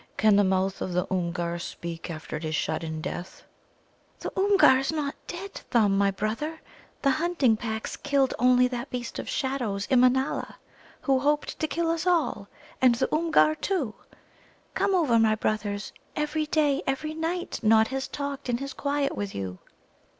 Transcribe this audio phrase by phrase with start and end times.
[0.17, 3.43] "Can the mouth of the Oomgar speak after it is shut in death?"
[4.19, 6.59] "The Oomgar is not dead, Thumb, my brother;
[7.03, 10.55] the hunting packs killed only that Beast of Shadows, Immanâla,
[11.01, 12.47] who hoped to kill us all,
[12.81, 13.93] and the Oomgar, too.
[14.73, 15.93] Come over, my brothers!
[16.15, 19.59] Every day, every night, Nod has talked in his quiet with you."